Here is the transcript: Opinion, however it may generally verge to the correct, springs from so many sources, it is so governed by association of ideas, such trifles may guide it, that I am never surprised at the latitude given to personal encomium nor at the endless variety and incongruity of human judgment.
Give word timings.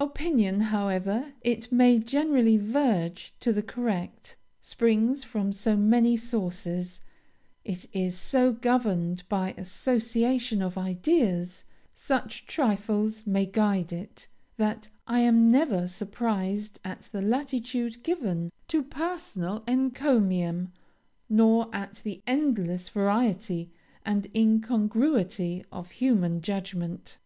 Opinion, 0.00 0.58
however 0.74 1.34
it 1.40 1.70
may 1.70 2.00
generally 2.00 2.56
verge 2.56 3.32
to 3.38 3.52
the 3.52 3.62
correct, 3.62 4.36
springs 4.60 5.22
from 5.22 5.52
so 5.52 5.76
many 5.76 6.16
sources, 6.16 7.00
it 7.64 7.86
is 7.92 8.18
so 8.18 8.50
governed 8.50 9.22
by 9.28 9.52
association 9.56 10.62
of 10.62 10.76
ideas, 10.76 11.64
such 11.94 12.44
trifles 12.44 13.24
may 13.24 13.46
guide 13.46 13.92
it, 13.92 14.26
that 14.56 14.88
I 15.06 15.20
am 15.20 15.48
never 15.48 15.86
surprised 15.86 16.80
at 16.84 17.02
the 17.12 17.22
latitude 17.22 18.02
given 18.02 18.50
to 18.66 18.82
personal 18.82 19.62
encomium 19.68 20.72
nor 21.28 21.70
at 21.72 22.00
the 22.02 22.20
endless 22.26 22.88
variety 22.88 23.70
and 24.04 24.26
incongruity 24.34 25.64
of 25.70 25.92
human 25.92 26.40
judgment. 26.40 27.18